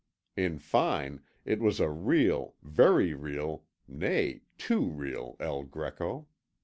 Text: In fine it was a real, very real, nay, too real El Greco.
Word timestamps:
In 0.35 0.57
fine 0.57 1.21
it 1.45 1.59
was 1.59 1.79
a 1.79 1.87
real, 1.87 2.55
very 2.63 3.13
real, 3.13 3.65
nay, 3.87 4.41
too 4.57 4.89
real 4.89 5.35
El 5.39 5.61
Greco. 5.61 6.25